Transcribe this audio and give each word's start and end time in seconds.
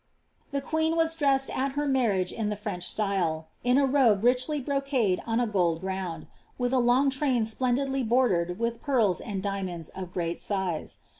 The 0.49 0.61
queen 0.61 0.95
was 0.95 1.13
dressed 1.13 1.51
at 1.55 1.73
her 1.73 1.85
marriage 1.87 2.31
in 2.31 2.49
the 2.49 2.55
French 2.55 2.87
style, 2.89 3.49
in 3.63 3.77
a 3.77 3.85
rok 3.85 4.17
richly 4.23 4.59
brocaded 4.59 5.21
on 5.27 5.39
a 5.39 5.45
gold 5.45 5.79
ground, 5.81 6.25
with 6.57 6.73
a 6.73 6.79
long 6.79 7.11
train 7.11 7.45
splendidly 7.45 8.03
botdoed 8.03 8.57
with 8.57 8.81
pearls 8.81 9.21
and 9.21 9.43
dkmonds 9.43 9.91
of 9.95 10.11
great 10.11 10.39
sine. 10.41 10.87